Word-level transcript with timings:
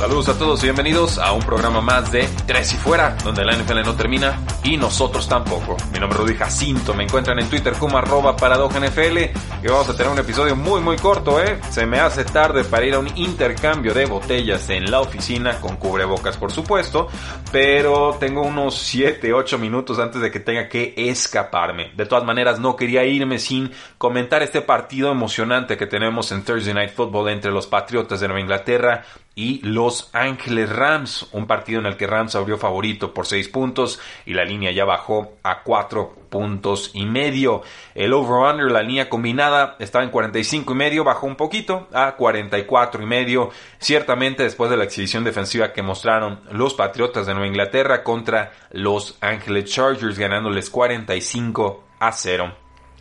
Saludos 0.00 0.30
a 0.30 0.38
todos 0.38 0.62
y 0.62 0.62
bienvenidos 0.62 1.18
a 1.18 1.32
un 1.32 1.42
programa 1.42 1.82
más 1.82 2.10
de 2.10 2.26
Tres 2.46 2.72
y 2.72 2.76
Fuera, 2.78 3.18
donde 3.22 3.44
la 3.44 3.54
NFL 3.54 3.82
no 3.84 3.94
termina 3.94 4.40
y 4.64 4.78
nosotros 4.78 5.28
tampoco. 5.28 5.76
Mi 5.92 5.98
nombre 5.98 6.18
es 6.18 6.24
Rudy 6.24 6.36
Jacinto, 6.36 6.94
me 6.94 7.04
encuentran 7.04 7.38
en 7.38 7.50
Twitter 7.50 7.74
como 7.74 7.98
arroba 7.98 8.34
NFL 8.34 9.18
y 9.62 9.68
vamos 9.68 9.90
a 9.90 9.94
tener 9.94 10.10
un 10.10 10.18
episodio 10.18 10.56
muy 10.56 10.80
muy 10.80 10.96
corto, 10.96 11.38
¿eh? 11.38 11.60
Se 11.68 11.84
me 11.84 12.00
hace 12.00 12.24
tarde 12.24 12.64
para 12.64 12.86
ir 12.86 12.94
a 12.94 12.98
un 12.98 13.14
intercambio 13.14 13.92
de 13.92 14.06
botellas 14.06 14.70
en 14.70 14.90
la 14.90 15.00
oficina, 15.00 15.60
con 15.60 15.76
cubrebocas 15.76 16.38
por 16.38 16.50
supuesto, 16.50 17.08
pero 17.52 18.16
tengo 18.18 18.40
unos 18.40 18.78
7, 18.78 19.34
8 19.34 19.58
minutos 19.58 19.98
antes 19.98 20.22
de 20.22 20.30
que 20.30 20.40
tenga 20.40 20.66
que 20.66 20.94
escaparme. 20.96 21.92
De 21.94 22.06
todas 22.06 22.24
maneras, 22.24 22.58
no 22.58 22.74
quería 22.74 23.04
irme 23.04 23.38
sin 23.38 23.70
comentar 23.98 24.42
este 24.42 24.62
partido 24.62 25.12
emocionante 25.12 25.76
que 25.76 25.86
tenemos 25.86 26.32
en 26.32 26.42
Thursday 26.42 26.72
Night 26.72 26.94
Football 26.94 27.28
entre 27.28 27.50
los 27.50 27.66
Patriotas 27.66 28.18
de 28.20 28.28
Nueva 28.28 28.40
Inglaterra 28.40 29.04
y 29.34 29.60
Los 29.62 30.10
Ángeles 30.12 30.68
Rams, 30.68 31.28
un 31.32 31.46
partido 31.46 31.80
en 31.80 31.86
el 31.86 31.96
que 31.96 32.06
Rams 32.06 32.34
abrió 32.34 32.58
favorito 32.58 33.14
por 33.14 33.26
6 33.26 33.48
puntos 33.48 34.00
y 34.26 34.34
la 34.34 34.44
línea 34.44 34.72
ya 34.72 34.84
bajó 34.84 35.32
a 35.42 35.62
4 35.62 36.14
puntos 36.28 36.90
y 36.94 37.06
medio. 37.06 37.62
El 37.94 38.12
over-under, 38.12 38.70
la 38.70 38.82
línea 38.82 39.08
combinada, 39.08 39.76
estaba 39.78 40.04
en 40.04 40.10
45 40.10 40.72
y 40.72 40.76
medio, 40.76 41.04
bajó 41.04 41.26
un 41.26 41.36
poquito 41.36 41.88
a 41.92 42.16
44 42.16 43.02
y 43.02 43.06
medio. 43.06 43.50
Ciertamente 43.78 44.42
después 44.42 44.70
de 44.70 44.76
la 44.76 44.84
exhibición 44.84 45.24
defensiva 45.24 45.72
que 45.72 45.82
mostraron 45.82 46.40
los 46.50 46.74
Patriotas 46.74 47.26
de 47.26 47.34
Nueva 47.34 47.48
Inglaterra 47.48 48.02
contra 48.02 48.52
Los 48.70 49.16
Ángeles 49.20 49.72
Chargers, 49.72 50.18
ganándoles 50.18 50.70
45 50.70 51.84
a 51.98 52.12
0. 52.12 52.59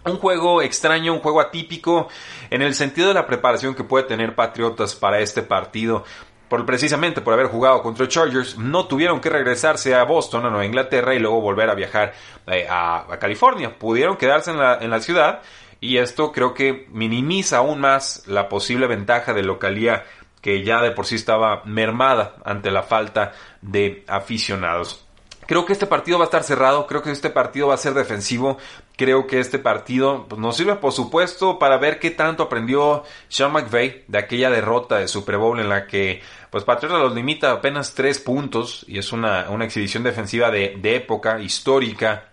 Un 0.10 0.18
juego 0.18 0.62
extraño, 0.62 1.14
un 1.14 1.20
juego 1.20 1.42
atípico 1.42 2.08
en 2.50 2.62
el 2.62 2.74
sentido 2.76 3.10
de 3.10 3.14
la 3.14 3.28
preparación 3.28 3.76
que 3.76 3.84
puede 3.84 4.06
tener 4.06 4.36
Patriotas 4.36 4.96
para 4.96 5.20
este 5.20 5.42
partido 5.42 6.04
por, 6.50 6.66
precisamente 6.66 7.22
por 7.22 7.34
haber 7.34 7.48
jugado 7.48 7.82
contra 7.82 8.08
Chargers, 8.08 8.58
no 8.58 8.88
tuvieron 8.88 9.22
que 9.22 9.30
regresarse 9.30 9.96
a 9.96 10.04
Boston, 10.04 10.46
a 10.46 10.50
Nueva 10.50 10.66
Inglaterra, 10.66 11.14
y 11.14 11.20
luego 11.20 11.40
volver 11.40 11.70
a 11.70 11.76
viajar 11.76 12.14
eh, 12.48 12.68
a, 12.70 13.06
California. 13.20 13.78
Pudieron 13.78 14.18
quedarse 14.18 14.52
en 14.52 14.58
la, 14.58 14.80
en 14.82 14.90
la 14.90 15.00
ciudad, 15.00 15.42
y 15.80 15.98
esto 15.98 16.32
creo 16.32 16.54
que 16.54 16.88
minimiza 16.90 17.58
aún 17.58 17.80
más 17.80 18.24
la 18.28 18.50
posible 18.50 18.88
ventaja 18.88 19.34
de 19.34 19.44
localía 19.44 20.04
que 20.42 20.64
ya 20.64 20.82
de 20.82 20.92
por 20.92 21.06
sí 21.06 21.16
estaba 21.16 21.64
mermada 21.66 22.36
ante 22.44 22.72
la 22.72 22.84
falta 22.84 23.34
de 23.62 24.04
aficionados. 24.08 25.06
Creo 25.46 25.66
que 25.66 25.74
este 25.74 25.88
partido 25.88 26.18
va 26.18 26.26
a 26.26 26.28
estar 26.28 26.44
cerrado, 26.44 26.86
creo 26.88 27.02
que 27.02 27.12
este 27.12 27.30
partido 27.30 27.68
va 27.68 27.74
a 27.74 27.78
ser 27.78 27.94
defensivo, 27.94 28.58
creo 29.00 29.28
que 29.28 29.40
este 29.40 29.60
partido 29.60 30.26
pues, 30.28 30.42
nos 30.42 30.58
sirve 30.58 30.76
por 30.76 30.92
supuesto 30.92 31.58
para 31.58 31.78
ver 31.78 32.00
qué 32.00 32.12
tanto 32.12 32.44
aprendió 32.44 33.06
Sean 33.30 33.54
McVay 33.54 34.04
de 34.10 34.18
aquella 34.18 34.50
derrota 34.50 34.98
de 34.98 35.08
Super 35.08 35.38
Bowl 35.38 35.58
en 35.58 35.70
la 35.70 35.88
que 35.88 36.22
pues 36.50 36.66
Patriota 36.66 36.98
los 36.98 37.16
limita 37.16 37.50
apenas 37.52 37.94
tres 37.94 38.20
puntos 38.20 38.84
y 38.90 38.98
es 38.98 39.14
una, 39.14 39.50
una 39.52 39.64
exhibición 39.64 40.04
defensiva 40.04 40.52
de, 40.52 40.76
de 40.82 40.98
época 40.98 41.40
histórica. 41.40 42.26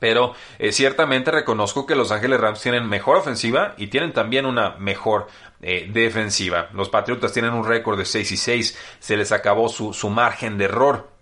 Pero 0.00 0.34
eh, 0.58 0.72
ciertamente 0.72 1.30
reconozco 1.30 1.86
que 1.86 1.94
los 1.94 2.10
Ángeles 2.10 2.40
Rams 2.40 2.60
tienen 2.60 2.88
mejor 2.88 3.18
ofensiva 3.18 3.74
y 3.76 3.86
tienen 3.86 4.12
también 4.12 4.46
una 4.46 4.70
mejor 4.78 5.28
eh, 5.62 5.88
defensiva. 5.92 6.70
Los 6.72 6.88
Patriotas 6.88 7.32
tienen 7.32 7.52
un 7.52 7.64
récord 7.64 7.98
de 7.98 8.06
6 8.06 8.32
y 8.32 8.36
6, 8.36 8.78
se 8.98 9.16
les 9.16 9.30
acabó 9.30 9.68
su, 9.68 9.92
su 9.92 10.08
margen 10.08 10.58
de 10.58 10.64
error 10.64 11.19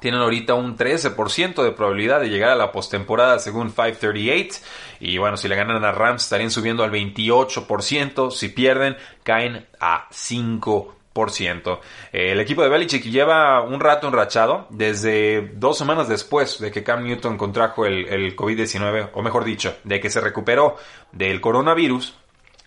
tienen 0.00 0.20
ahorita 0.20 0.54
un 0.54 0.76
13% 0.76 1.62
de 1.62 1.72
probabilidad 1.72 2.20
de 2.20 2.28
llegar 2.28 2.50
a 2.50 2.56
la 2.56 2.72
postemporada 2.72 3.38
según 3.38 3.72
538. 3.72 4.60
Y 5.00 5.18
bueno, 5.18 5.36
si 5.36 5.48
le 5.48 5.56
ganan 5.56 5.84
a 5.84 5.92
Rams 5.92 6.24
estarían 6.24 6.50
subiendo 6.50 6.84
al 6.84 6.92
28%. 6.92 8.30
Si 8.30 8.48
pierden, 8.48 8.96
caen 9.22 9.66
a 9.80 10.08
5%. 10.10 11.80
El 12.12 12.38
equipo 12.38 12.62
de 12.62 12.68
Belichick 12.68 13.02
lleva 13.04 13.60
un 13.62 13.80
rato 13.80 14.06
enrachado 14.06 14.68
desde 14.70 15.50
dos 15.54 15.76
semanas 15.76 16.08
después 16.08 16.60
de 16.60 16.70
que 16.70 16.84
Cam 16.84 17.02
Newton 17.02 17.36
contrajo 17.36 17.86
el, 17.86 18.06
el 18.06 18.36
COVID-19, 18.36 19.10
o 19.14 19.22
mejor 19.22 19.44
dicho, 19.44 19.76
de 19.82 19.98
que 19.98 20.10
se 20.10 20.20
recuperó 20.20 20.76
del 21.10 21.40
coronavirus 21.40 22.14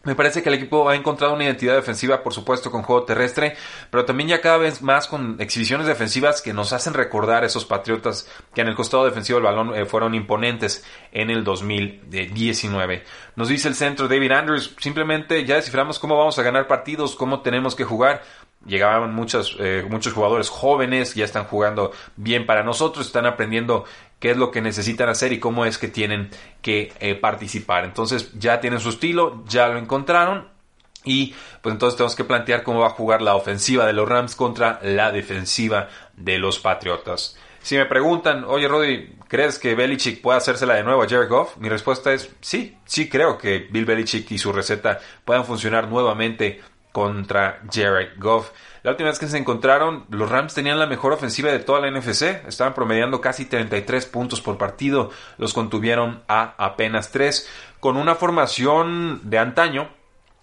me 0.04 0.16
parece 0.16 0.42
que 0.42 0.50
el 0.50 0.56
equipo 0.56 0.90
ha 0.90 0.96
encontrado 0.96 1.34
una 1.34 1.44
identidad 1.44 1.76
defensiva, 1.76 2.24
por 2.24 2.34
supuesto, 2.34 2.72
con 2.72 2.82
juego 2.82 3.04
terrestre, 3.04 3.56
pero 3.92 4.04
también 4.06 4.30
ya 4.30 4.42
cada 4.42 4.58
vez 4.58 4.82
más 4.82 5.08
con 5.08 5.36
exhibiciones 5.40 5.86
defensivas 5.86 6.42
que 6.42 6.54
nos 6.54 6.74
hacen 6.74 6.94
recordar 6.94 7.44
esos 7.44 7.66
patriotas 7.66 8.28
que 8.56 8.62
en 8.62 8.68
el 8.68 8.76
costado 8.76 9.06
defensivo 9.06 9.38
del 9.38 9.46
balón 9.46 9.76
eh, 9.76 9.86
fueron 9.86 10.16
imponentes 10.16 10.84
en 11.12 11.30
el 11.30 11.44
2019. 11.44 13.04
Nos 13.36 13.48
dice 13.48 13.68
el 13.68 13.76
centro 13.76 14.08
David 14.08 14.32
Andrews, 14.32 14.76
simplemente 14.80 15.46
ya 15.46 15.56
desciframos 15.56 16.00
cómo 16.00 16.18
vamos 16.18 16.40
a 16.40 16.44
ganar 16.44 16.68
partidos, 16.68 17.16
cómo 17.16 17.42
tenemos 17.42 17.76
que 17.76 17.84
jugar 17.84 18.24
llegaban 18.66 19.14
muchos, 19.14 19.58
eh, 19.60 19.86
muchos 19.90 20.14
jugadores 20.14 20.50
jóvenes, 20.50 21.16
ya 21.16 21.26
están 21.26 21.46
jugando 21.46 21.92
bien 22.16 22.46
para 22.46 22.64
nosotros, 22.64 23.08
están 23.08 23.26
aprendiendo 23.26 23.86
qué 24.20 24.32
es 24.32 24.38
lo 24.38 24.52
que 24.52 24.62
necesitan 24.62 25.10
hacer 25.10 25.34
y 25.34 25.40
cómo 25.40 25.66
es 25.66 25.78
que 25.78 25.88
tienen 25.88 26.30
que 26.62 26.94
eh, 27.00 27.16
participar. 27.16 27.86
Entonces 27.86 28.32
ya 28.38 28.60
tienen 28.60 28.80
su 28.80 28.90
estilo, 28.90 29.44
ya 29.48 29.68
lo 29.68 29.80
encontraron 29.80 30.48
y 31.04 31.34
pues 31.62 31.74
entonces 31.74 31.98
tenemos 31.98 32.16
que 32.16 32.24
plantear 32.24 32.64
cómo 32.64 32.82
va 32.82 32.88
a 32.88 32.92
jugar 32.92 33.22
la 33.22 33.36
ofensiva 33.36 33.86
de 33.86 33.94
los 33.94 34.08
Rams 34.08 34.36
contra 34.36 34.80
la 34.84 35.12
defensiva 35.12 35.90
de 36.16 36.38
los 36.38 36.60
Patriotas. 36.60 37.38
Si 37.64 37.76
me 37.78 37.86
preguntan, 37.86 38.44
oye 38.44 38.68
Roddy, 38.68 39.16
¿crees 39.28 39.60
que 39.60 39.76
Belichick 39.76 40.22
pueda 40.22 40.40
hacérsela 40.40 40.76
de 40.76 40.84
nuevo 40.84 41.04
a 41.04 41.08
Jared 41.08 41.30
Goff? 41.30 41.58
Mi 41.58 41.70
respuesta 41.70 42.12
es 42.12 42.30
sí, 42.42 42.78
sí 42.86 43.08
creo 43.08 43.38
que 43.38 43.68
Bill 43.72 43.86
Belichick 43.86 44.30
y 44.32 44.38
su 44.38 44.52
receta 44.52 45.00
puedan 45.26 45.46
funcionar 45.46 45.88
nuevamente 45.88 46.62
contra 46.92 47.62
Jared 47.72 48.18
Goff. 48.18 48.52
La 48.84 48.92
última 48.92 49.10
vez 49.10 49.20
que 49.20 49.28
se 49.28 49.38
encontraron, 49.38 50.06
los 50.10 50.30
Rams 50.30 50.54
tenían 50.54 50.80
la 50.80 50.88
mejor 50.88 51.14
ofensiva 51.14 51.52
de 51.52 51.60
toda 51.60 51.82
la 51.82 51.92
NFC. 51.92 52.48
Estaban 52.48 52.74
promediando 52.74 53.22
casi 53.22 53.46
33 53.46 54.06
puntos 54.08 54.42
por 54.42 54.58
partido. 54.58 55.12
Los 55.38 55.54
contuvieron 55.54 56.24
a 56.28 56.56
apenas 56.58 57.12
3. 57.12 57.48
Con 57.80 57.98
una 57.98 58.16
formación 58.16 59.22
de 59.24 59.38
antaño, 59.38 59.90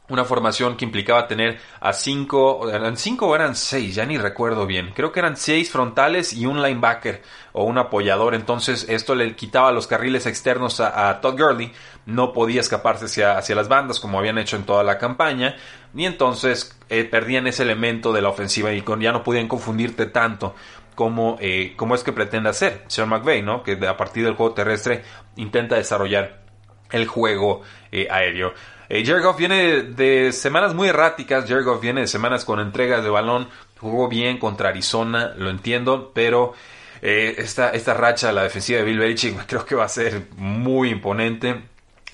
una 0.08 0.24
formación 0.24 0.76
que 0.76 0.84
implicaba 0.84 1.28
tener 1.28 1.58
a 1.80 1.92
cinco, 1.92 2.70
eran 2.70 2.96
cinco 2.96 3.26
o 3.28 3.34
eran 3.34 3.54
seis, 3.54 3.94
ya 3.94 4.06
ni 4.06 4.16
recuerdo 4.16 4.66
bien. 4.66 4.92
Creo 4.94 5.12
que 5.12 5.20
eran 5.20 5.36
seis 5.36 5.70
frontales 5.70 6.32
y 6.32 6.46
un 6.46 6.62
linebacker 6.62 7.22
o 7.52 7.64
un 7.64 7.78
apoyador. 7.78 8.34
Entonces 8.34 8.86
esto 8.88 9.14
le 9.14 9.36
quitaba 9.36 9.72
los 9.72 9.86
carriles 9.86 10.26
externos 10.26 10.80
a, 10.80 11.20
Todd 11.20 11.38
Gurley. 11.38 11.72
No 12.06 12.32
podía 12.32 12.60
escaparse 12.60 13.04
hacia, 13.04 13.36
hacia, 13.36 13.54
las 13.54 13.68
bandas 13.68 14.00
como 14.00 14.18
habían 14.18 14.38
hecho 14.38 14.56
en 14.56 14.64
toda 14.64 14.82
la 14.82 14.98
campaña. 14.98 15.56
Y 15.94 16.04
entonces 16.04 16.78
eh, 16.88 17.04
perdían 17.04 17.46
ese 17.46 17.62
elemento 17.62 18.12
de 18.12 18.22
la 18.22 18.28
ofensiva 18.30 18.72
y 18.72 18.82
ya 19.00 19.12
no 19.12 19.22
podían 19.22 19.48
confundirte 19.48 20.06
tanto 20.06 20.54
como, 20.94 21.36
eh, 21.40 21.74
como 21.76 21.94
es 21.94 22.02
que 22.02 22.12
pretende 22.12 22.48
hacer 22.48 22.82
Sean 22.88 23.08
McVay, 23.08 23.42
¿no? 23.42 23.62
Que 23.62 23.78
a 23.86 23.96
partir 23.96 24.24
del 24.24 24.34
juego 24.34 24.52
terrestre 24.52 25.04
intenta 25.36 25.76
desarrollar 25.76 26.47
el 26.90 27.06
juego 27.06 27.62
eh, 27.92 28.08
aéreo. 28.10 28.52
Eh, 28.88 29.04
viene 29.36 29.82
de 29.82 30.32
semanas 30.32 30.74
muy 30.74 30.88
erráticas. 30.88 31.44
Jared 31.46 31.64
Goff 31.64 31.80
viene 31.80 32.02
de 32.02 32.06
semanas 32.06 32.44
con 32.44 32.60
entregas 32.60 33.04
de 33.04 33.10
balón. 33.10 33.48
Jugó 33.78 34.08
bien 34.08 34.38
contra 34.38 34.70
Arizona, 34.70 35.34
lo 35.36 35.50
entiendo, 35.50 36.10
pero 36.14 36.54
eh, 37.02 37.34
esta, 37.38 37.70
esta 37.70 37.94
racha, 37.94 38.32
la 38.32 38.42
defensiva 38.42 38.78
de 38.78 38.84
Bill 38.84 38.98
Belichick, 38.98 39.46
creo 39.46 39.64
que 39.64 39.74
va 39.74 39.84
a 39.84 39.88
ser 39.88 40.28
muy 40.36 40.90
imponente. 40.90 41.62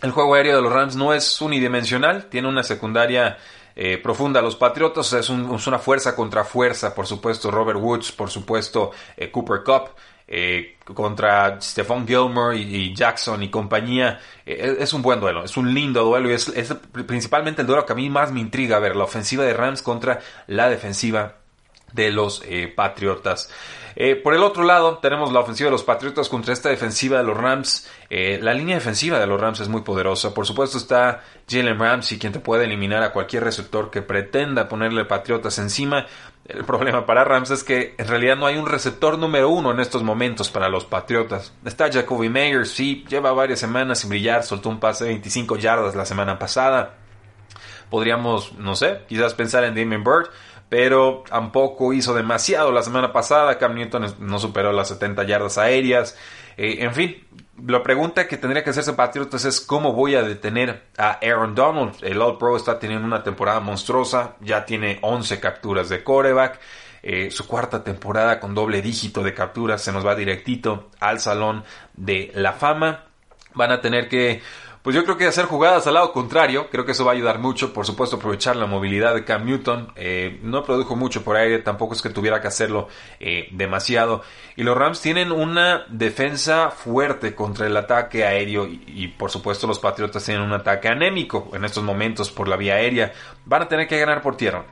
El 0.03 0.11
juego 0.11 0.35
aéreo 0.35 0.57
de 0.57 0.63
los 0.63 0.73
Rams 0.73 0.97
no 0.97 1.15
es 1.15 1.41
unidimensional, 1.41 2.27
tiene 2.27 2.49
una 2.49 2.63
secundaria 2.63 3.39
eh, 3.77 3.99
profunda. 3.99 4.43
Los 4.43 4.57
Patriotas 4.57 5.13
es, 5.15 5.31
es, 5.31 5.67
una 5.67 5.79
fuerza 5.79 6.15
contra 6.15 6.45
fuerza, 6.45 6.95
por 6.95 7.07
supuesto. 7.07 7.51
Robert 7.51 7.81
Woods, 7.81 8.13
por 8.13 8.31
supuesto, 8.31 8.91
eh, 9.17 9.31
Cooper 9.31 9.63
Cup. 9.65 9.91
Eh, 10.27 10.79
contra 10.95 11.61
Stephon 11.61 12.07
Gilmore 12.07 12.57
y, 12.57 12.95
Jackson 12.95 13.43
y 13.43 13.51
compañía. 13.51 14.21
Eh, 14.47 14.77
es 14.81 14.93
un 14.93 15.03
buen 15.03 15.21
duelo, 15.21 15.45
es 15.45 15.57
un 15.57 15.73
lindo 15.75 16.03
duelo 16.03 16.31
y 16.31 16.33
es, 16.33 16.51
principalmente 17.07 17.61
el 17.61 17.67
duelo 17.67 17.85
que 17.85 17.93
a 17.93 17.97
mí 17.97 18.09
más 18.09 18.33
me 18.33 18.41
intriga 18.41 18.79
ver, 18.79 18.97
la 18.97 19.05
ofensiva 19.05 19.45
de 19.45 19.53
Rams 19.53 19.83
contra 19.83 20.21
la 20.47 20.69
defensiva 20.71 21.44
de 21.95 22.11
los 22.11 22.43
eh, 22.45 22.73
Patriotas. 22.75 23.49
Eh, 23.97 24.17
por 24.17 24.35
el 24.35 24.43
otro 24.43 24.65
lado, 24.65 24.99
tenemos 24.99 25.33
la 25.33 25.41
ofensiva 25.41 25.69
de 25.69 25.73
los 25.73 25.85
Patriotas 25.85 26.29
contra 26.29 26.53
esta 26.53 26.69
defensiva 26.69 27.19
de 27.19 27.25
los 27.25 27.37
Rams. 27.37 27.89
Eh, 28.11 28.41
la 28.43 28.53
línea 28.53 28.75
defensiva 28.75 29.21
de 29.21 29.27
los 29.27 29.41
Rams 29.41 29.61
es 29.61 29.69
muy 29.69 29.83
poderosa. 29.83 30.35
Por 30.35 30.47
supuesto 30.47 30.79
está 30.79 31.23
Jalen 31.49 31.79
Ramsey, 31.79 32.19
quien 32.19 32.33
te 32.33 32.41
puede 32.41 32.65
eliminar 32.65 33.03
a 33.05 33.13
cualquier 33.13 33.45
receptor 33.45 33.91
que 33.91 34.03
pretenda 34.03 34.69
ponerle 34.69 35.05
Patriotas 35.05 35.59
encima. 35.59 36.07
El 36.45 36.65
problema 36.65 37.07
para 37.07 37.25
Rams 37.25 37.51
es 37.51 37.63
que 37.63 37.95
en 37.97 38.09
realidad 38.09 38.37
no 38.37 38.47
hay 38.47 38.59
un 38.59 38.67
receptor 38.67 39.17
número 39.17 39.49
uno 39.49 39.71
en 39.71 39.81
estos 39.81 40.03
momentos 40.03 40.51
para 40.51 40.69
los 40.69 40.85
Patriotas. 40.85 41.55
Está 41.65 41.91
Jacoby 41.91 42.29
Meyers, 42.29 42.71
sí, 42.71 43.05
lleva 43.09 43.33
varias 43.33 43.61
semanas 43.61 44.01
sin 44.01 44.11
brillar, 44.11 44.43
soltó 44.43 44.71
un 44.71 44.81
pase 44.81 45.05
de 45.05 45.11
25 45.11 45.57
yardas 45.57 45.95
la 45.95 46.05
semana 46.05 46.39
pasada. 46.39 46.97
Podríamos, 47.89 48.55
no 48.55 48.75
sé, 48.75 49.03
quizás 49.09 49.35
pensar 49.35 49.63
en 49.63 49.75
Damien 49.75 50.03
Bird 50.03 50.29
pero 50.75 51.23
tampoco 51.29 51.93
hizo 51.93 52.15
demasiado 52.15 52.73
la 52.73 52.83
semana 52.83 53.13
pasada. 53.13 53.59
Cam 53.59 53.77
Newton 53.77 54.13
no 54.19 54.41
superó 54.41 54.73
las 54.73 54.89
70 54.89 55.23
yardas 55.23 55.57
aéreas. 55.57 56.19
Eh, 56.57 56.79
en 56.81 56.93
fin, 56.93 57.25
la 57.65 57.81
pregunta 57.81 58.27
que 58.27 58.39
tendría 58.39 58.65
que 58.65 58.71
hacerse 58.71 58.93
Patriotas 58.95 59.45
es 59.45 59.61
cómo 59.61 59.93
voy 59.93 60.17
a 60.17 60.25
detener 60.25 60.83
a 60.99 61.21
Aaron 61.23 61.55
Donald. 61.55 61.95
El 62.03 62.21
All 62.21 62.39
Pro 62.39 62.57
está 62.57 62.81
teniendo 62.81 63.07
una 63.07 63.23
temporada 63.23 63.61
monstruosa, 63.61 64.35
ya 64.41 64.65
tiene 64.65 64.99
11 65.01 65.39
capturas 65.39 65.89
de 65.91 66.03
coreback. 66.03 66.59
Eh, 67.05 67.31
su 67.31 67.47
cuarta 67.47 67.85
temporada 67.85 68.41
con 68.41 68.53
doble 68.53 68.83
dígito 68.83 69.23
de 69.23 69.33
capturas 69.33 69.81
se 69.81 69.93
nos 69.93 70.05
va 70.05 70.17
directito 70.17 70.91
al 70.99 71.21
salón 71.21 71.63
de 71.93 72.33
la 72.35 72.53
fama. 72.53 73.05
Van 73.55 73.71
a 73.71 73.81
tener 73.81 74.09
que 74.09 74.43
pues 74.85 74.95
yo 74.95 75.03
creo 75.05 75.17
que 75.17 75.27
hacer 75.27 75.47
jugadas 75.47 75.87
al 75.87 75.95
lado 75.95 76.13
contrario, 76.13 76.69
creo 76.71 76.85
que 76.85 76.93
eso 76.93 77.07
va 77.07 77.13
a 77.13 77.15
ayudar 77.15 77.39
mucho. 77.39 77.73
Por 77.73 77.87
supuesto, 77.87 78.17
aprovechar 78.17 78.55
la 78.55 78.67
movilidad 78.67 79.15
de 79.15 79.25
Cam 79.25 79.47
Newton. 79.47 79.91
Eh, 79.97 80.39
no 80.43 80.63
produjo 80.63 80.95
mucho 80.95 81.25
por 81.25 81.37
aire, 81.37 81.61
tampoco 81.61 81.95
es 81.95 82.03
que 82.03 82.11
tuviera 82.11 82.43
que 82.43 82.49
hacerlo 82.49 82.89
eh, 83.19 83.49
demasiado. 83.53 84.21
Y 84.57 84.63
los 84.63 84.77
Rams 84.77 85.01
tienen 85.01 85.33
una 85.33 85.87
defensa 85.89 86.69
fuerte 86.69 87.35
contra 87.35 87.67
el 87.67 87.75
ataque 87.79 88.27
aéreo. 88.27 88.67
Y, 88.67 89.09
por 89.09 89.31
supuesto, 89.31 89.67
los 89.67 89.79
Patriotas 89.79 90.23
tienen 90.23 90.43
un 90.43 90.53
ataque 90.53 90.89
anémico 90.89 91.49
en 91.55 91.65
estos 91.65 91.83
momentos 91.83 92.31
por 92.31 92.47
la 92.47 92.57
vía 92.57 92.75
aérea. 92.75 93.11
Van 93.47 93.63
a 93.63 93.69
tener 93.69 93.89
que 93.89 93.99
ganar 93.99 94.21
por 94.21 94.37
tierra. 94.37 94.67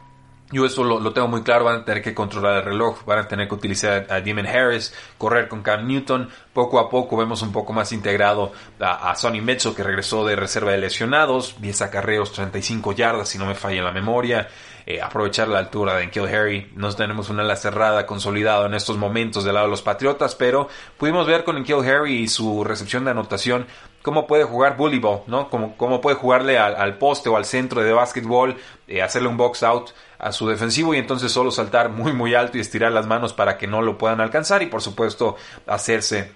Yo 0.53 0.67
eso 0.67 0.85
lo, 0.85 1.13
tengo 1.15 1.29
muy 1.29 1.43
claro, 1.43 1.65
van 1.65 1.81
a 1.81 1.85
tener 1.85 2.03
que 2.03 2.15
controlar 2.15 2.59
el 2.59 2.65
reloj, 2.65 3.05
van 3.07 3.21
a 3.21 3.29
tener 3.29 3.49
que 3.49 3.55
utilizar 3.55 4.07
a 4.11 4.21
Damon 4.21 4.47
Harris, 4.47 4.95
correr 5.17 5.49
con 5.49 5.63
Cam 5.63 5.87
Newton. 5.87 6.29
Poco 6.53 6.79
a 6.79 6.91
poco 6.91 7.17
vemos 7.17 7.41
un 7.41 7.53
poco 7.53 7.73
más 7.73 7.91
integrado 7.93 8.53
a, 8.79 9.15
Sonny 9.17 9.41
Mitchell 9.41 9.75
que 9.75 9.83
regresó 9.83 10.27
de 10.27 10.37
reserva 10.37 10.73
de 10.73 10.79
lesionados, 10.79 11.57
10 11.61 11.83
acarreos, 11.83 12.33
35 12.33 12.93
yardas 12.93 13.31
si 13.31 13.39
no 13.39 13.47
me 13.47 13.55
falla 13.55 13.83
la 13.83 13.93
memoria. 13.93 14.49
Eh, 14.85 15.01
aprovechar 15.01 15.49
la 15.49 15.61
altura 15.61 15.97
de 15.97 16.11
Kill 16.11 16.27
Harry. 16.27 16.71
No 16.75 16.93
tenemos 16.93 17.31
una 17.31 17.43
ala 17.43 17.55
cerrada 17.57 18.05
consolidado 18.05 18.67
en 18.67 18.75
estos 18.75 18.97
momentos 18.99 19.45
del 19.45 19.55
lado 19.55 19.67
de 19.67 19.71
los 19.71 19.83
Patriotas, 19.83 20.35
pero 20.35 20.69
pudimos 20.99 21.27
ver 21.27 21.45
con 21.45 21.63
Kill 21.63 21.89
Harry 21.89 22.23
y 22.23 22.29
su 22.29 22.65
recepción 22.65 23.05
de 23.05 23.13
anotación 23.13 23.67
cómo 24.03 24.27
puede 24.27 24.45
jugar 24.45 24.77
ball, 24.77 25.23
¿no? 25.27 25.49
Cómo, 25.49 25.77
cómo 25.77 26.01
puede 26.01 26.17
jugarle 26.17 26.59
al, 26.59 26.99
poste 26.99 27.29
o 27.29 27.37
al 27.37 27.45
centro 27.45 27.83
de 27.83 27.93
básquetbol, 27.93 28.57
eh, 28.89 29.01
hacerle 29.01 29.29
un 29.29 29.37
box 29.37 29.63
out 29.63 29.91
a 30.19 30.33
su 30.33 30.49
defensivo 30.49 30.95
y 30.95 30.99
entonces 30.99 31.33
solo 31.33 31.51
saltar 31.51 31.89
muy 31.89 32.13
muy 32.13 32.35
alto 32.35 32.59
y 32.59 32.61
estirar 32.61 32.93
las 32.93 33.07
manos 33.07 33.33
para 33.33 33.59
que 33.59 33.67
no 33.67 33.83
lo 33.83 33.99
puedan 33.99 34.21
alcanzar 34.21 34.63
y 34.63 34.67
por 34.67 34.83
supuesto 34.83 35.37
hacerse 35.67 36.33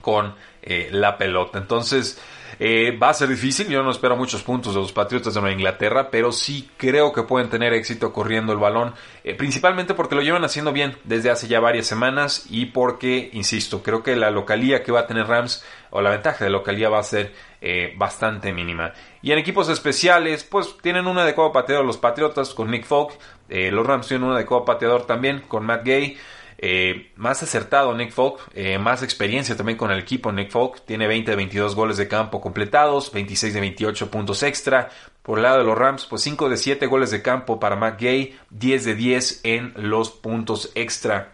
con 0.00 0.34
eh, 0.62 0.88
la 0.92 1.18
pelota. 1.18 1.58
Entonces, 1.58 2.20
eh, 2.58 2.96
va 2.96 3.10
a 3.10 3.14
ser 3.14 3.28
difícil, 3.28 3.68
yo 3.68 3.82
no 3.82 3.90
espero 3.90 4.16
muchos 4.16 4.42
puntos 4.42 4.74
de 4.74 4.80
los 4.80 4.92
Patriotas 4.92 5.34
de 5.34 5.40
Nueva 5.40 5.54
Inglaterra, 5.54 6.10
pero 6.10 6.32
sí 6.32 6.70
creo 6.76 7.12
que 7.12 7.22
pueden 7.22 7.50
tener 7.50 7.72
éxito 7.72 8.12
corriendo 8.12 8.52
el 8.52 8.58
balón, 8.58 8.94
eh, 9.24 9.34
principalmente 9.34 9.94
porque 9.94 10.14
lo 10.14 10.22
llevan 10.22 10.44
haciendo 10.44 10.72
bien 10.72 10.96
desde 11.04 11.30
hace 11.30 11.48
ya 11.48 11.60
varias 11.60 11.86
semanas 11.86 12.46
y 12.48 12.66
porque, 12.66 13.30
insisto, 13.32 13.82
creo 13.82 14.02
que 14.02 14.16
la 14.16 14.30
localía 14.30 14.82
que 14.82 14.92
va 14.92 15.00
a 15.00 15.06
tener 15.06 15.26
Rams 15.26 15.64
o 15.90 16.00
la 16.00 16.10
ventaja 16.10 16.44
de 16.44 16.50
localía 16.50 16.88
va 16.88 16.98
a 16.98 17.02
ser 17.02 17.32
eh, 17.60 17.94
bastante 17.96 18.52
mínima. 18.52 18.92
Y 19.22 19.32
en 19.32 19.38
equipos 19.38 19.68
especiales, 19.68 20.44
pues 20.44 20.76
tienen 20.82 21.06
un 21.06 21.18
adecuado 21.18 21.52
pateador 21.52 21.84
los 21.84 21.98
Patriotas 21.98 22.54
con 22.54 22.70
Nick 22.70 22.84
Folk, 22.84 23.14
los 23.48 23.86
Rams 23.86 24.08
tienen 24.08 24.26
un 24.26 24.34
adecuado 24.34 24.64
pateador 24.64 25.06
también 25.06 25.42
con 25.46 25.64
Matt 25.64 25.84
Gay. 25.84 26.18
Eh, 26.58 27.12
más 27.16 27.42
acertado 27.42 27.94
Nick 27.94 28.12
Folk, 28.12 28.40
eh, 28.54 28.78
más 28.78 29.02
experiencia 29.02 29.56
también 29.56 29.76
con 29.76 29.90
el 29.90 29.98
equipo 29.98 30.32
Nick 30.32 30.50
Folk, 30.50 30.84
tiene 30.86 31.06
20 31.06 31.30
de 31.30 31.36
22 31.36 31.74
goles 31.74 31.96
de 31.96 32.08
campo 32.08 32.40
completados, 32.40 33.12
26 33.12 33.54
de 33.54 33.60
28 33.60 34.10
puntos 34.10 34.42
extra. 34.42 34.90
Por 35.22 35.38
el 35.38 35.42
lado 35.42 35.58
de 35.58 35.64
los 35.64 35.76
Rams, 35.76 36.06
pues 36.06 36.22
5 36.22 36.48
de 36.48 36.56
7 36.56 36.86
goles 36.86 37.10
de 37.10 37.20
campo 37.20 37.58
para 37.60 37.76
Matt 37.76 38.00
Gay, 38.00 38.38
10 38.50 38.84
de 38.84 38.94
10 38.94 39.40
en 39.44 39.74
los 39.76 40.10
puntos 40.10 40.70
extra. 40.74 41.32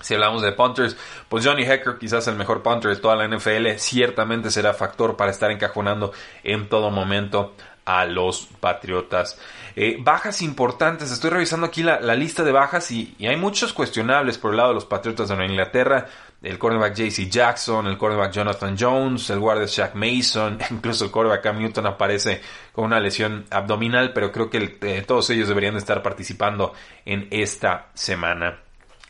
Si 0.00 0.14
hablamos 0.14 0.42
de 0.42 0.52
punters, 0.52 0.96
pues 1.28 1.44
Johnny 1.44 1.62
Hecker, 1.62 1.98
quizás 1.98 2.26
el 2.26 2.36
mejor 2.36 2.62
punter 2.62 2.94
de 2.94 3.00
toda 3.00 3.16
la 3.16 3.28
NFL, 3.28 3.76
ciertamente 3.76 4.50
será 4.50 4.72
factor 4.72 5.16
para 5.16 5.30
estar 5.30 5.50
encajonando 5.50 6.12
en 6.42 6.68
todo 6.68 6.90
momento 6.90 7.54
a 7.84 8.04
los 8.04 8.46
Patriotas. 8.60 9.38
Eh, 9.76 9.96
bajas 10.00 10.42
importantes, 10.42 11.10
estoy 11.10 11.30
revisando 11.30 11.66
aquí 11.66 11.82
la, 11.82 11.98
lista 12.14 12.42
de 12.42 12.52
bajas 12.52 12.90
y, 12.90 13.14
hay 13.20 13.36
muchos 13.36 13.72
cuestionables 13.72 14.38
por 14.38 14.50
el 14.50 14.58
lado 14.58 14.70
de 14.70 14.74
los 14.74 14.84
Patriotas 14.84 15.28
de 15.28 15.36
Nueva 15.36 15.50
Inglaterra. 15.50 16.06
El 16.42 16.58
cornerback 16.58 16.94
JC 16.94 17.28
Jackson, 17.28 17.86
el 17.86 17.98
cornerback 17.98 18.32
Jonathan 18.32 18.74
Jones, 18.78 19.28
el 19.28 19.40
guardia 19.40 19.66
Shaq 19.66 19.94
Mason, 19.94 20.58
incluso 20.70 21.04
el 21.04 21.10
cornerback 21.10 21.42
Cam 21.42 21.58
Newton 21.58 21.86
aparece 21.86 22.40
con 22.72 22.86
una 22.86 22.98
lesión 22.98 23.44
abdominal, 23.50 24.12
pero 24.12 24.32
creo 24.32 24.48
que 24.48 24.78
eh, 24.80 25.04
todos 25.06 25.28
ellos 25.30 25.48
deberían 25.48 25.76
estar 25.76 26.02
participando 26.02 26.72
en 27.04 27.28
esta 27.30 27.88
semana. 27.94 28.60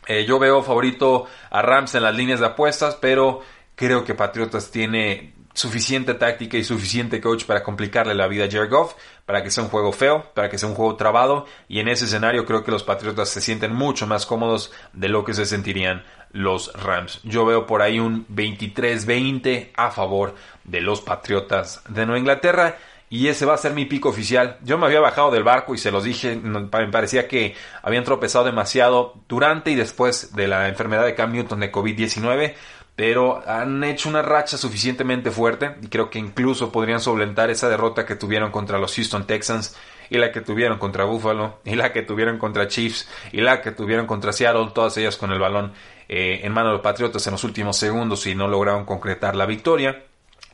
Eh, 0.07 0.25
yo 0.25 0.39
veo 0.39 0.61
favorito 0.61 1.27
a 1.49 1.61
Rams 1.61 1.95
en 1.95 2.03
las 2.03 2.15
líneas 2.15 2.39
de 2.39 2.47
apuestas, 2.47 2.95
pero 2.95 3.41
creo 3.75 4.03
que 4.03 4.13
Patriotas 4.13 4.71
tiene 4.71 5.33
suficiente 5.53 6.13
táctica 6.13 6.57
y 6.57 6.63
suficiente 6.63 7.21
coach 7.21 7.45
para 7.45 7.63
complicarle 7.63 8.15
la 8.15 8.27
vida 8.27 8.45
a 8.45 8.51
Jared 8.51 8.69
Goff, 8.69 8.93
para 9.25 9.43
que 9.43 9.51
sea 9.51 9.63
un 9.63 9.69
juego 9.69 9.91
feo, 9.91 10.25
para 10.33 10.49
que 10.49 10.57
sea 10.57 10.69
un 10.69 10.75
juego 10.75 10.95
trabado, 10.95 11.45
y 11.67 11.79
en 11.79 11.87
ese 11.87 12.05
escenario 12.05 12.45
creo 12.45 12.63
que 12.63 12.71
los 12.71 12.83
Patriotas 12.83 13.29
se 13.29 13.41
sienten 13.41 13.73
mucho 13.73 14.07
más 14.07 14.25
cómodos 14.25 14.71
de 14.93 15.09
lo 15.09 15.23
que 15.23 15.33
se 15.33 15.45
sentirían 15.45 16.03
los 16.31 16.71
Rams. 16.73 17.19
Yo 17.23 17.45
veo 17.45 17.65
por 17.65 17.81
ahí 17.81 17.99
un 17.99 18.25
23-20 18.27 19.71
a 19.75 19.91
favor 19.91 20.35
de 20.63 20.81
los 20.81 21.01
Patriotas 21.01 21.81
de 21.89 22.05
Nueva 22.05 22.19
Inglaterra. 22.19 22.77
Y 23.09 23.27
ese 23.27 23.45
va 23.45 23.55
a 23.55 23.57
ser 23.57 23.73
mi 23.73 23.83
pico 23.83 24.07
oficial. 24.07 24.57
Yo 24.63 24.77
me 24.77 24.85
había 24.85 25.01
bajado 25.01 25.31
del 25.31 25.43
barco 25.43 25.75
y 25.75 25.77
se 25.77 25.91
los 25.91 26.05
dije, 26.05 26.37
me 26.37 26.87
parecía 26.87 27.27
que 27.27 27.55
habían 27.83 28.05
tropezado 28.05 28.45
demasiado 28.45 29.15
durante 29.27 29.69
y 29.69 29.75
después 29.75 30.33
de 30.33 30.47
la 30.47 30.69
enfermedad 30.69 31.03
de 31.03 31.13
Cam 31.13 31.33
Newton 31.33 31.59
de 31.59 31.73
COVID-19 31.73 32.53
pero 33.01 33.41
han 33.47 33.83
hecho 33.83 34.09
una 34.09 34.21
racha 34.21 34.59
suficientemente 34.59 35.31
fuerte 35.31 35.75
y 35.81 35.87
creo 35.87 36.11
que 36.11 36.19
incluso 36.19 36.71
podrían 36.71 36.99
solventar 36.99 37.49
esa 37.49 37.67
derrota 37.67 38.05
que 38.05 38.15
tuvieron 38.15 38.51
contra 38.51 38.77
los 38.77 38.93
Houston 38.93 39.25
Texans 39.25 39.75
y 40.11 40.19
la 40.19 40.31
que 40.31 40.41
tuvieron 40.41 40.77
contra 40.77 41.05
Buffalo 41.05 41.61
y 41.65 41.73
la 41.73 41.93
que 41.93 42.03
tuvieron 42.03 42.37
contra 42.37 42.67
Chiefs 42.67 43.09
y 43.31 43.41
la 43.41 43.63
que 43.63 43.71
tuvieron 43.71 44.05
contra 44.05 44.31
Seattle, 44.31 44.69
todas 44.75 44.95
ellas 44.97 45.17
con 45.17 45.31
el 45.31 45.39
balón 45.39 45.73
eh, 46.09 46.41
en 46.43 46.53
manos 46.53 46.69
de 46.69 46.73
los 46.73 46.81
Patriotas 46.83 47.25
en 47.25 47.31
los 47.31 47.43
últimos 47.43 47.75
segundos 47.75 48.27
y 48.27 48.35
no 48.35 48.47
lograron 48.47 48.85
concretar 48.85 49.35
la 49.35 49.47
victoria. 49.47 50.03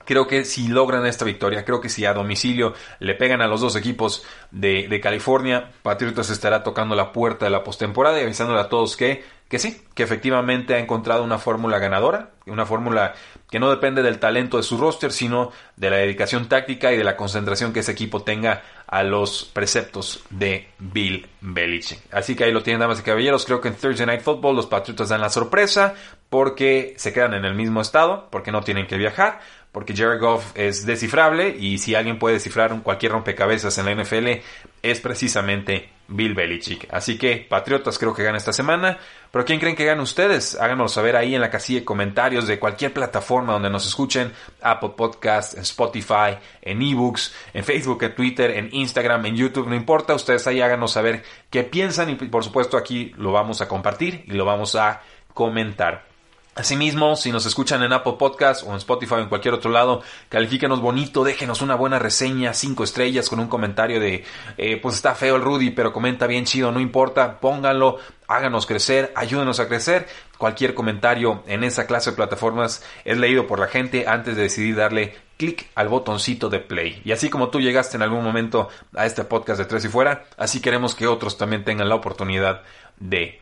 Creo 0.08 0.26
que 0.26 0.46
si 0.46 0.70
logran 0.70 1.06
esta 1.06 1.26
victoria, 1.26 1.66
creo 1.66 1.82
que 1.82 1.90
si 1.90 2.06
a 2.06 2.14
domicilio 2.14 2.74
le 3.00 3.14
pegan 3.14 3.42
a 3.42 3.48
los 3.48 3.62
dos 3.62 3.76
equipos 3.76 4.24
de, 4.50 4.88
de 4.88 5.00
California, 5.02 5.72
Patriotas 5.84 6.30
estará 6.30 6.64
tocando 6.64 6.96
la 6.96 7.12
puerta 7.12 7.46
de 7.46 7.52
la 7.52 7.64
postemporada 7.64 8.20
y 8.20 8.24
avisándole 8.24 8.62
a 8.62 8.70
todos 8.70 8.96
que 8.96 9.38
que 9.50 9.60
sí, 9.60 9.82
que 9.94 10.04
efectivamente 10.04 10.74
ha 10.74 10.80
encontrado 10.80 11.24
una 11.24 11.38
fórmula 11.38 11.80
ganadora, 11.80 12.32
una 12.48 12.66
fórmula 12.66 13.14
que 13.50 13.60
no 13.60 13.70
depende 13.70 14.04
del 14.04 14.20
talento 14.20 14.58
de 14.58 14.64
su 14.64 14.78
roster, 14.78 15.14
sino 15.14 15.52
de 15.78 15.90
la 15.90 15.98
dedicación 15.98 16.50
táctica 16.50 16.92
y 16.92 16.98
de 16.98 17.06
la 17.06 17.16
concentración 17.16 17.72
que 17.72 17.80
ese 17.80 17.94
equipo 17.94 18.24
tenga 18.24 18.64
a 18.88 19.04
los 19.04 19.46
preceptos 19.46 20.22
de 20.30 20.68
Bill 20.80 21.30
Belichick. 21.40 22.02
Así 22.12 22.36
que 22.36 22.44
ahí 22.44 22.52
lo 22.52 22.62
tienen, 22.62 22.82
damas 22.82 23.00
y 23.00 23.04
caballeros. 23.04 23.46
Creo 23.46 23.62
que 23.62 23.70
en 23.70 23.76
Thursday 23.76 24.06
Night 24.06 24.22
Football 24.22 24.58
los 24.58 24.66
Patriotas 24.66 25.10
dan 25.10 25.22
la 25.22 25.30
sorpresa 25.30 25.96
porque 26.30 26.94
se 26.98 27.14
quedan 27.14 27.34
en 27.34 27.46
el 27.46 27.56
mismo 27.56 27.80
estado, 27.80 28.28
porque 28.30 28.52
no 28.52 28.64
tienen 28.64 28.86
que 28.86 28.98
viajar, 28.98 29.40
porque 29.72 29.96
Jared 29.96 30.20
Goff 30.20 30.52
es 30.56 30.86
descifrable 30.86 31.56
y 31.58 31.78
si 31.78 31.96
alguien 31.96 32.20
puede 32.20 32.36
descifrar 32.36 32.82
cualquier 32.82 33.12
rompecabezas 33.12 33.78
en 33.78 33.86
la 33.86 34.04
NFL 34.04 34.42
es 34.82 35.00
precisamente 35.02 35.90
Bill 36.08 36.34
Belichick. 36.34 36.88
Así 36.92 37.18
que 37.18 37.46
Patriotas 37.48 38.00
creo 38.00 38.14
que 38.14 38.24
gana 38.24 38.38
esta 38.38 38.54
semana, 38.54 38.98
pero 39.32 39.46
¿quién 39.46 39.60
creen 39.60 39.76
que 39.76 39.86
gane 39.86 40.02
ustedes? 40.02 40.56
Háganoslo 40.56 40.88
saber 40.88 41.16
ahí 41.16 41.36
en 41.36 41.42
la 41.42 41.50
casilla 41.50 41.82
de 41.82 41.86
comentarios 41.86 42.48
de 42.48 42.60
cualquier 42.60 42.94
plataforma 42.94 43.54
donde 43.54 43.70
nos 43.70 43.86
escuchen, 43.86 44.32
Apple 44.62 44.94
Podcast, 44.96 45.56
en 45.56 45.62
Spotify, 45.62 46.38
en 46.62 46.82
eBooks, 46.82 47.36
en 47.54 47.64
Facebook, 47.64 48.04
en 48.04 48.16
Twitter, 48.16 48.52
en 48.52 48.70
Instagram, 48.72 49.26
en 49.26 49.36
YouTube, 49.36 49.68
no 49.68 49.76
importa, 49.76 50.16
ustedes 50.16 50.48
ahí 50.48 50.62
háganos 50.62 50.94
saber 50.94 51.24
qué 51.50 51.64
piensan 51.64 52.10
y 52.10 52.16
por 52.16 52.44
supuesto 52.44 52.78
aquí 52.78 53.14
lo 53.18 53.32
vamos 53.32 53.62
a 53.62 53.68
compartir 53.68 54.24
y 54.28 54.32
lo 54.32 54.46
vamos 54.46 54.76
a 54.76 55.02
comentar. 55.34 56.07
Asimismo, 56.58 57.16
si 57.16 57.32
nos 57.32 57.46
escuchan 57.46 57.84
en 57.84 57.94
Apple 57.94 58.16
Podcast 58.18 58.64
o 58.66 58.72
en 58.72 58.78
Spotify 58.78 59.14
o 59.14 59.20
en 59.20 59.30
cualquier 59.30 59.54
otro 59.54 59.70
lado, 59.70 60.02
califíquenos 60.28 60.82
bonito, 60.82 61.24
déjenos 61.24 61.62
una 61.62 61.76
buena 61.76 62.00
reseña, 62.00 62.52
cinco 62.56 62.84
estrellas 62.84 63.30
con 63.30 63.40
un 63.40 63.48
comentario 63.48 64.00
de, 64.00 64.24
eh, 64.58 64.78
pues 64.82 64.96
está 64.96 65.14
feo 65.14 65.36
el 65.36 65.44
Rudy, 65.44 65.70
pero 65.70 65.94
comenta 65.94 66.26
bien 66.26 66.46
chido, 66.46 66.72
no 66.72 66.80
importa, 66.80 67.40
pónganlo, 67.40 68.00
háganos 68.28 68.66
crecer, 68.66 69.14
ayúdenos 69.16 69.60
a 69.60 69.68
crecer. 69.68 70.08
Cualquier 70.40 70.74
comentario 70.74 71.44
en 71.46 71.64
esa 71.64 71.86
clase 71.86 72.10
de 72.10 72.16
plataformas 72.16 72.84
es 73.06 73.20
leído 73.20 73.46
por 73.46 73.60
la 73.60 73.68
gente 73.68 74.08
antes 74.08 74.36
de 74.36 74.42
decidir 74.42 74.78
darle 74.78 75.16
clic 75.38 75.70
al 75.76 75.90
botoncito 75.90 76.50
de 76.50 76.60
play. 76.60 77.04
Y 77.06 77.12
así 77.12 77.30
como 77.30 77.50
tú 77.50 77.62
llegaste 77.62 77.98
en 77.98 78.02
algún 78.02 78.24
momento 78.24 78.70
a 78.96 79.06
este 79.06 79.24
podcast 79.26 79.60
de 79.60 79.66
Tres 79.66 79.86
y 79.86 79.90
Fuera, 79.90 80.26
así 80.38 80.60
queremos 80.60 80.96
que 80.96 81.06
otros 81.06 81.38
también 81.38 81.64
tengan 81.64 81.88
la 81.88 81.96
oportunidad 81.96 82.64
de 83.00 83.42